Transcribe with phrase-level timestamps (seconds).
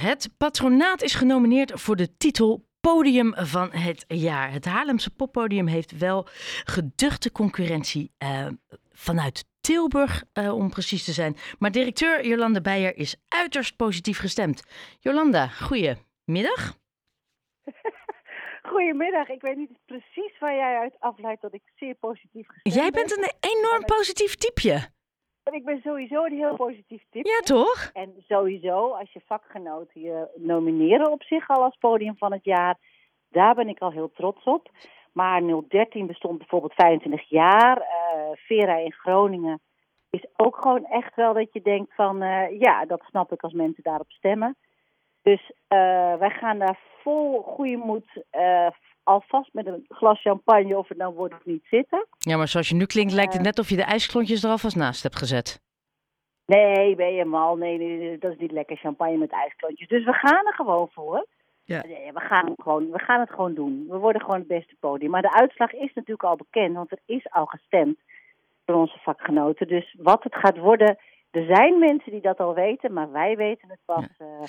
[0.00, 4.52] Het patronaat is genomineerd voor de titel Podium van het jaar.
[4.52, 6.26] Het Haarlemse poppodium heeft wel
[6.64, 8.46] geduchte concurrentie uh,
[8.92, 11.36] vanuit Tilburg, uh, om precies te zijn.
[11.58, 14.62] Maar directeur Jolanda Beijer is uiterst positief gestemd.
[15.00, 16.78] Jolanda, goedemiddag.
[18.72, 19.28] Goedemiddag.
[19.28, 22.82] Ik weet niet precies waar jij uit afleidt dat ik zeer positief gestemd ben.
[22.82, 24.88] Jij bent een enorm positief typeje.
[25.52, 27.28] Ik ben sowieso een heel positief type.
[27.28, 27.90] Ja, toch?
[27.92, 32.78] En sowieso, als je vakgenoten je nomineren op zich al als podium van het jaar,
[33.30, 34.70] daar ben ik al heel trots op.
[35.12, 37.78] Maar 013 bestond bijvoorbeeld 25 jaar.
[37.78, 39.60] Uh, Vera in Groningen
[40.10, 43.52] is ook gewoon echt wel dat je denkt van, uh, ja, dat snap ik als
[43.52, 44.56] mensen daarop stemmen.
[45.22, 48.24] Dus uh, wij gaan daar vol goede moed
[49.10, 52.06] alvast met een glas champagne, of het nou wordt of niet, zitten.
[52.18, 54.76] Ja, maar zoals je nu klinkt, lijkt het net of je de ijsklontjes er alvast
[54.76, 55.60] naast hebt gezet.
[56.46, 57.56] Nee, ben je mal.
[57.56, 59.88] Nee, nee, nee, dat is niet lekker champagne met ijsklontjes.
[59.88, 61.26] Dus we gaan er gewoon voor.
[61.64, 61.82] Ja.
[61.86, 63.86] Nee, we, gaan gewoon, we gaan het gewoon doen.
[63.88, 65.10] We worden gewoon het beste podium.
[65.10, 67.98] Maar de uitslag is natuurlijk al bekend, want er is al gestemd
[68.64, 69.68] door onze vakgenoten.
[69.68, 70.98] Dus wat het gaat worden,
[71.30, 74.06] er zijn mensen die dat al weten, maar wij weten het pas.
[74.18, 74.24] Ja.
[74.26, 74.42] Uh,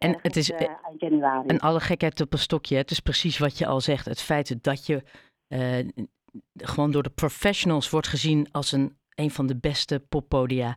[0.00, 0.58] en het is uh,
[0.98, 1.48] januari.
[1.48, 2.76] En alle gekheid op een stokje.
[2.76, 4.04] Het is precies wat je al zegt.
[4.04, 5.02] Het feit dat je
[5.48, 5.88] uh,
[6.54, 10.76] gewoon door de professionals wordt gezien als een, een van de beste poppodia.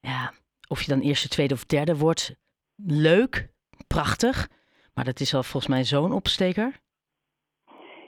[0.00, 0.32] Ja,
[0.68, 2.36] of je dan eerste, tweede of derde wordt,
[2.86, 3.48] leuk,
[3.86, 4.48] prachtig.
[4.94, 6.80] Maar dat is al volgens mij zo'n opsteker.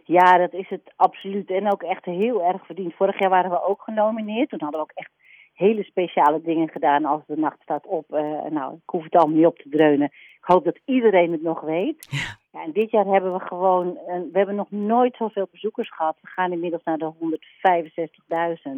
[0.05, 1.51] Ja, dat is het absoluut.
[1.51, 2.95] En ook echt heel erg verdiend.
[2.95, 4.49] Vorig jaar waren we ook genomineerd.
[4.49, 5.11] Toen hadden we ook echt
[5.53, 8.05] hele speciale dingen gedaan als de nacht staat op.
[8.11, 10.07] Uh, nou, ik hoef het allemaal niet op te dreunen.
[10.07, 12.07] Ik hoop dat iedereen het nog weet.
[12.11, 12.37] Ja.
[12.51, 16.17] ja en dit jaar hebben we gewoon, uh, we hebben nog nooit zoveel bezoekers gehad.
[16.21, 18.71] We gaan inmiddels naar de 165.000.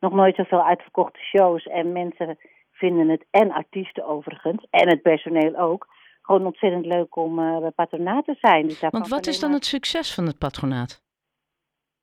[0.00, 1.66] Nog nooit zoveel uitverkochte shows.
[1.66, 2.38] En mensen
[2.72, 5.86] vinden het, en artiesten overigens, en het personeel ook,
[6.22, 8.68] gewoon ontzettend leuk om uh, bij patronaat te zijn.
[8.68, 11.02] Dus Want wat is dan het succes van het patronaat?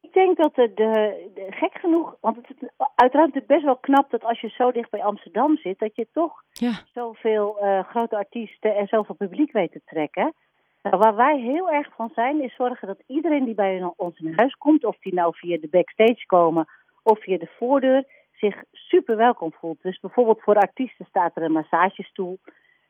[0.09, 3.77] Ik denk dat de, de, de, gek genoeg, want het is uiteraard het best wel
[3.77, 6.71] knap dat als je zo dicht bij Amsterdam zit, dat je toch ja.
[6.93, 10.33] zoveel uh, grote artiesten en zoveel publiek weet te trekken.
[10.83, 14.33] Nou, waar wij heel erg van zijn, is zorgen dat iedereen die bij ons in
[14.36, 16.67] huis komt, of die nou via de backstage komen
[17.03, 19.81] of via de voordeur, zich super welkom voelt.
[19.81, 22.39] Dus bijvoorbeeld voor artiesten staat er een massagestoel.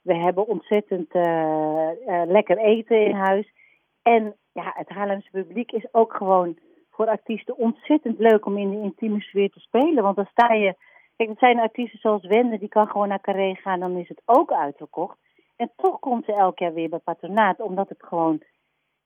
[0.01, 3.53] We hebben ontzettend uh, uh, lekker eten in huis.
[4.01, 6.57] En ja, het Haarlemse publiek is ook gewoon
[6.99, 10.03] voor artiesten ontzettend leuk om in de intieme sfeer te spelen.
[10.03, 10.75] Want dan sta je.
[11.15, 14.21] Kijk, het zijn artiesten zoals Wende, die kan gewoon naar Carré gaan, dan is het
[14.25, 15.17] ook uitverkocht.
[15.55, 18.41] En toch komt ze elk jaar weer bij Patronaat, omdat het gewoon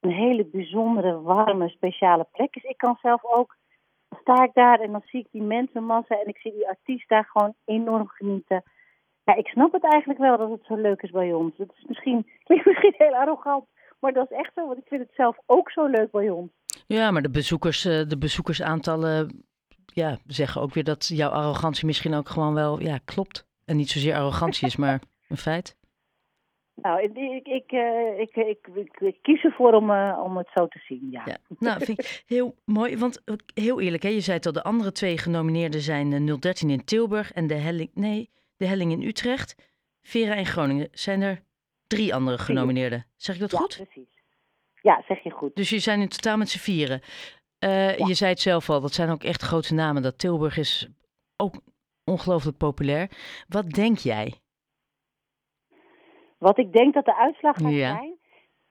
[0.00, 2.62] een hele bijzondere, warme, speciale plek is.
[2.62, 3.56] Ik kan zelf ook,
[4.08, 7.08] dan sta ik daar en dan zie ik die mensenmassa en ik zie die artiest
[7.08, 8.62] daar gewoon enorm genieten.
[9.24, 11.56] Ja, ik snap het eigenlijk wel dat het zo leuk is bij ons.
[11.56, 13.64] Het is misschien, klinkt misschien heel arrogant,
[14.00, 16.50] maar dat is echt zo, want ik vind het zelf ook zo leuk bij ons.
[16.86, 19.44] Ja, maar de, bezoekers, de bezoekersaantallen
[19.86, 23.46] ja, zeggen ook weer dat jouw arrogantie misschien ook gewoon wel ja, klopt.
[23.64, 25.76] En niet zozeer arrogantie is, maar een feit.
[26.74, 27.72] Nou, ik, ik, ik,
[28.18, 31.22] ik, ik, ik kies ervoor om, uh, om het zo te zien, ja.
[31.24, 31.36] ja.
[31.58, 32.98] Nou, vind ik heel mooi.
[32.98, 33.22] Want
[33.54, 37.32] heel eerlijk, hè, je zei het al, de andere twee genomineerden zijn 013 in Tilburg
[37.32, 39.72] en de Helling, nee, de Helling in Utrecht.
[40.02, 40.88] Vera in Groningen.
[40.92, 41.42] Zijn er
[41.86, 43.06] drie andere genomineerden?
[43.16, 43.76] Zeg ik dat ja, goed?
[43.76, 44.22] precies.
[44.84, 45.56] Ja, zeg je goed.
[45.56, 47.00] Dus je zijn in totaal met z'n vieren.
[47.64, 48.06] Uh, ja.
[48.06, 50.02] Je zei het zelf al, dat zijn ook echt grote namen.
[50.02, 50.88] Dat Tilburg is
[51.36, 51.54] ook
[52.04, 53.10] ongelooflijk populair.
[53.48, 54.34] Wat denk jij?
[56.38, 57.96] Wat ik denk dat de uitslag gaat ja.
[57.96, 58.18] zijn.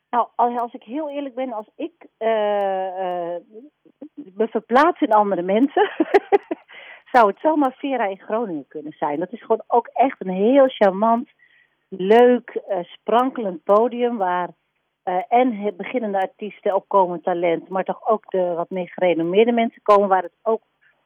[0.09, 3.37] Nou, als ik heel eerlijk ben, als ik uh, uh,
[4.13, 5.89] me verplaats in andere mensen,
[7.11, 9.19] zou het zomaar Vera in Groningen kunnen zijn.
[9.19, 11.29] Dat is gewoon ook echt een heel charmant,
[11.89, 14.49] leuk, sprankelend podium waar
[15.27, 20.09] en het beginnende artiesten, opkomend talent, maar toch ook de wat meer gerenommeerde mensen komen
[20.09, 20.61] waar het ook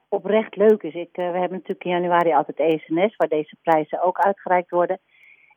[0.10, 0.94] oprecht leuk is.
[0.94, 5.00] Ik, we hebben natuurlijk in januari altijd ESNS, waar deze prijzen ook uitgereikt worden.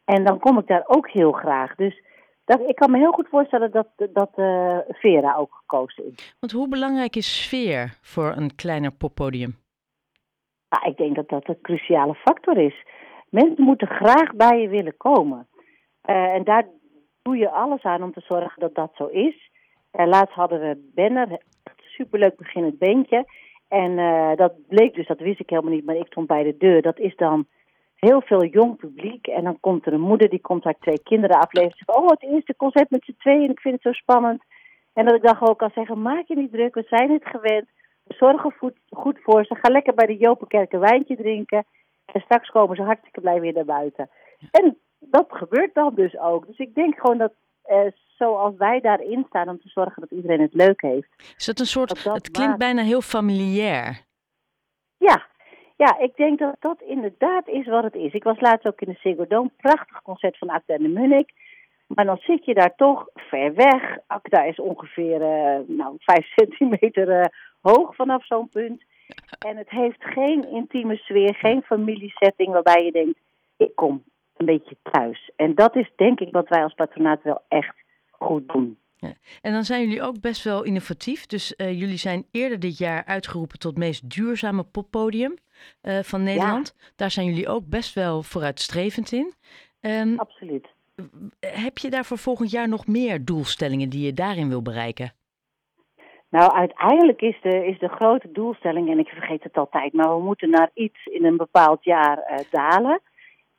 [0.04, 1.74] En dan kom ik daar ook heel graag.
[1.74, 2.02] Dus
[2.44, 6.36] dat, ik kan me heel goed voorstellen dat, dat uh, Vera ook gekozen is.
[6.41, 9.59] Want hoe belangrijk is sfeer voor een kleiner poppodium?
[10.68, 12.86] Ja, ik denk dat dat een cruciale factor is.
[13.28, 15.48] Mensen moeten graag bij je willen komen.
[16.04, 16.66] Uh, en daar
[17.22, 19.50] doe je alles aan om te zorgen dat dat zo is.
[19.92, 21.40] Uh, laatst hadden we Benner,
[21.76, 23.24] superleuk beginnend bandje.
[23.68, 23.96] En
[24.36, 26.82] dat bleek dus, dat wist ik helemaal niet, maar ik stond bij de deur.
[26.82, 27.46] Dat is dan
[28.00, 29.26] heel veel jong publiek.
[29.26, 31.76] En dan komt er een moeder, die komt haar twee kinderen afleveren.
[31.76, 34.42] Zegt, oh, het eerste concert met z'n tweeën en ik vind het zo spannend.
[34.92, 37.68] En dat ik dan gewoon kan zeggen, maak je niet druk, we zijn het gewend.
[38.04, 39.54] We zorgen goed, goed voor ze.
[39.54, 41.64] Ga lekker bij de Jopenkerk een wijntje drinken.
[42.04, 44.10] En straks komen ze hartstikke blij weer naar buiten.
[44.50, 46.47] En dat gebeurt dan dus ook.
[46.47, 47.32] Dus ik denk gewoon dat
[47.70, 47.86] uh,
[48.18, 51.08] zoals wij daarin staan om te zorgen dat iedereen het leuk heeft.
[51.36, 54.04] Is dat een soort, het klinkt bijna heel familiair.
[54.97, 55.26] Ja,
[55.76, 58.12] ja, ik denk dat dat inderdaad is wat het is.
[58.12, 61.32] Ik was laatst ook in de Ziggo Dome, prachtig concert van Acta en de Munnik.
[61.86, 63.98] Maar dan zit je daar toch ver weg.
[64.06, 67.24] Acta is ongeveer uh, nou, vijf centimeter uh,
[67.60, 68.82] hoog vanaf zo'n punt.
[69.38, 73.18] En het heeft geen intieme sfeer, geen familiesetting waarbij je denkt,
[73.56, 74.03] ik kom
[74.41, 75.31] een beetje thuis.
[75.37, 77.75] En dat is denk ik wat wij als patronaat wel echt
[78.10, 78.78] goed doen.
[78.97, 79.13] Ja.
[79.41, 81.27] En dan zijn jullie ook best wel innovatief.
[81.27, 85.34] Dus uh, jullie zijn eerder dit jaar uitgeroepen tot meest duurzame poppodium
[85.83, 86.75] uh, van Nederland.
[86.77, 86.89] Ja.
[86.97, 89.33] Daar zijn jullie ook best wel vooruitstrevend in.
[89.81, 90.66] Um, Absoluut.
[91.41, 95.13] Heb je daar voor volgend jaar nog meer doelstellingen die je daarin wil bereiken?
[96.31, 100.22] Nou, uiteindelijk is de, is de grote doelstelling, en ik vergeet het altijd, maar we
[100.22, 103.01] moeten naar iets in een bepaald jaar uh, dalen.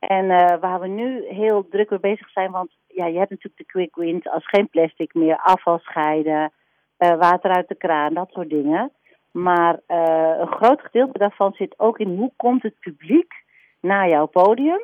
[0.08, 3.56] En uh, waar we nu heel druk mee bezig zijn, want ja, je hebt natuurlijk
[3.56, 6.52] de quick wins als geen plastic meer, afval scheiden,
[6.98, 8.92] uh, water uit de kraan, dat soort dingen.
[9.30, 13.32] Maar uh, een groot gedeelte daarvan zit ook in hoe komt het publiek
[13.80, 14.80] naar jouw podium.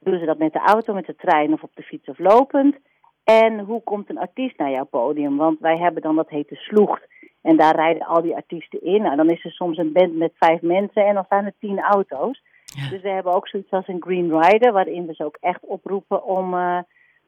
[0.00, 2.76] Doen ze dat met de auto, met de trein of op de fiets of lopend?
[3.24, 5.36] En hoe komt een artiest naar jouw podium?
[5.36, 7.06] Want wij hebben dan dat hete sloegt.
[7.42, 9.02] En daar rijden al die artiesten in.
[9.02, 11.80] Nou, dan is er soms een band met vijf mensen en dan staan er tien
[11.80, 12.42] auto's.
[12.74, 16.24] Dus we hebben ook zoiets als een Green Rider, waarin we ze ook echt oproepen
[16.24, 16.78] om uh,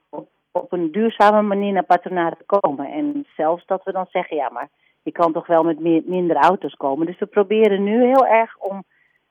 [0.09, 2.93] op, op, een duurzame manier naar patronaat te komen.
[2.93, 4.69] En zelfs dat we dan zeggen, ja, maar
[5.03, 7.07] je kan toch wel met meer, minder auto's komen.
[7.07, 8.85] Dus we proberen nu heel erg om,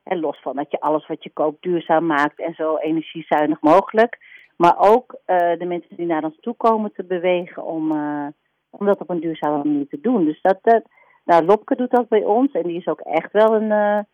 [0.03, 4.17] en los van dat je alles wat je koopt duurzaam maakt en zo energiezuinig mogelijk.
[4.57, 8.27] Maar ook uh, de mensen die naar ons toe komen te bewegen om, uh,
[8.69, 10.25] om dat op een duurzame manier te doen.
[10.25, 10.83] Dus dat, dat
[11.25, 14.05] nou, Lopke doet dat bij ons en die is ook echt wel een,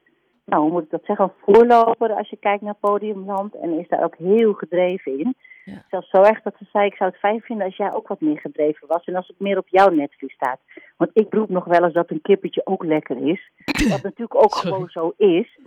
[0.50, 3.56] nou hoe moet ik dat zeggen, een voorloper als je kijkt naar Podiumland.
[3.56, 5.36] En is daar ook heel gedreven in.
[5.66, 5.86] Ja.
[5.90, 8.22] Zelfs zo echt dat ze zei, ik zou het fijn vinden als jij ook wat
[8.22, 9.04] meer gedreven was.
[9.04, 10.60] En als het meer op jouw netvlies staat.
[10.98, 13.52] Want ik roep nog wel eens dat een kippetje ook lekker is.
[13.90, 14.72] Wat natuurlijk ook Sorry.
[14.72, 15.60] gewoon zo is.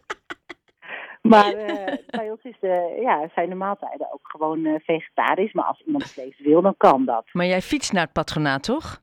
[1.32, 5.52] maar uh, bij ons is de, ja, zijn de maaltijden ook gewoon uh, vegetarisch.
[5.52, 7.24] Maar als iemand vlees wil, dan kan dat.
[7.32, 9.02] Maar jij fietst naar het patronaat, toch?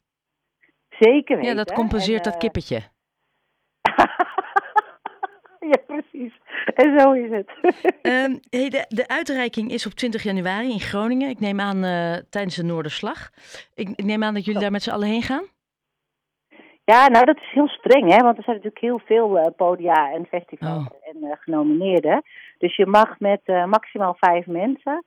[0.89, 1.51] Zeker weten.
[1.51, 2.81] Ja, dat compenseert en, uh, dat kippetje.
[5.69, 6.33] Ja, precies.
[6.75, 7.49] En zo is het.
[8.01, 11.29] um, hey, de, de, uitreiking is op 20 januari in Groningen.
[11.29, 13.29] Ik neem aan uh, tijdens de Noorderslag.
[13.75, 14.61] Ik, ik, neem aan dat jullie oh.
[14.61, 15.43] daar met z'n allen heen gaan?
[16.83, 18.17] Ja, nou dat is heel streng, hè?
[18.17, 21.09] want er zijn natuurlijk heel veel uh, podia en festivals oh.
[21.09, 22.21] en uh, genomineerden.
[22.57, 25.03] Dus je mag met maximaal vijf mensen.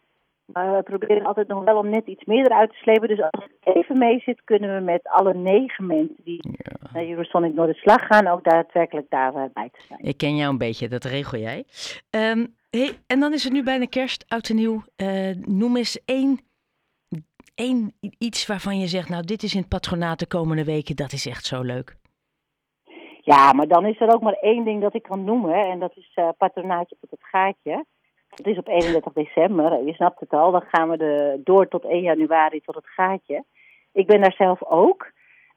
[0.53, 3.09] Maar we proberen altijd nog wel om net iets meer eruit te slepen.
[3.09, 6.91] Dus als het even mee zit, kunnen we met alle negen mensen die ja.
[6.93, 10.01] naar Eurosonic Noorderslag gaan, ook daadwerkelijk daarbij te zijn.
[10.03, 11.65] Ik ken jou een beetje, dat regel jij.
[12.11, 14.83] Um, hey, en dan is het nu bijna kerst, oud en nieuw.
[14.97, 16.41] Uh, noem eens één,
[17.55, 21.13] één iets waarvan je zegt, nou dit is in het patronaat de komende weken, dat
[21.13, 22.01] is echt zo leuk.
[23.25, 25.71] Ja, maar dan is er ook maar één ding dat ik kan noemen.
[25.71, 27.85] En dat is uh, patronaatje tot het gaatje.
[28.37, 30.51] Het is op 31 december, je snapt het al.
[30.51, 33.45] Dan gaan we de, door tot 1 januari tot het gaatje.
[33.93, 35.11] Ik ben daar zelf ook.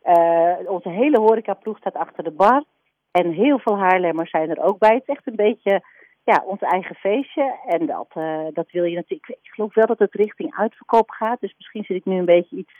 [0.04, 2.63] Uh, onze hele horecaploeg staat achter de bar.
[3.12, 4.94] En heel veel Haarlemmers zijn er ook bij.
[4.94, 5.81] Het is echt een beetje
[6.24, 7.56] ja, ons eigen feestje.
[7.66, 9.30] En dat, uh, dat wil je natuurlijk.
[9.30, 11.39] Ik geloof wel dat het richting uitverkoop gaat.
[11.39, 12.74] Dus misschien zit ik nu een beetje iets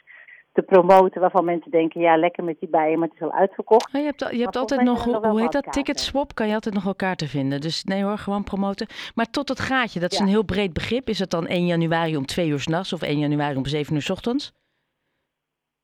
[0.56, 3.94] te promoten waarvan mensen denken, ja, lekker met die bijen, maar het is al uitverkocht.
[3.94, 6.74] Oh, je hebt, je hebt altijd nog, hoe, hoe heet dat, ticketswap, kan je altijd
[6.76, 7.62] nog wel kaarten vinden.
[7.62, 8.88] Dus nee hoor, gewoon promoten.
[9.16, 10.24] Maar tot het gaatje, dat is ja.
[10.24, 11.08] een heel breed begrip.
[11.08, 14.02] Is het dan 1 januari om 2 uur s'nachts of 1 januari om 7 uur
[14.02, 14.54] s ochtends?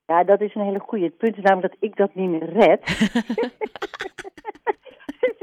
[0.06, 1.04] Ja, dat is een hele goede.
[1.04, 2.80] Het punt is namelijk dat ik dat niet meer red.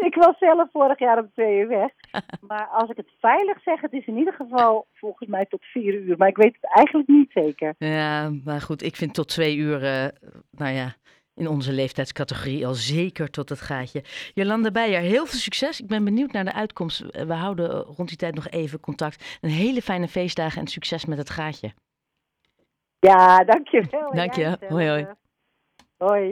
[0.10, 1.92] ik was zelf vorig jaar om twee uur weg.
[2.50, 5.94] Maar als ik het veilig zeg, het is in ieder geval volgens mij tot vier
[5.94, 6.18] uur.
[6.18, 7.76] Maar ik weet het eigenlijk niet zeker.
[7.78, 10.08] Ja, maar goed, ik vind tot twee uur, uh,
[10.52, 10.96] nou ja,
[11.36, 14.04] in onze leeftijdscategorie al zeker tot het gaatje.
[14.34, 15.82] Jolanda Beijer, heel veel succes.
[15.82, 17.26] Ik ben benieuwd naar de uitkomst.
[17.26, 19.38] We houden rond die tijd nog even contact.
[19.42, 21.74] Een hele fijne feestdagen en succes met het gaatje.
[23.00, 24.12] Ja, dankjewel.
[24.12, 24.58] Dank je.
[24.70, 25.08] Hoi, hoi.
[25.98, 26.28] Hoi.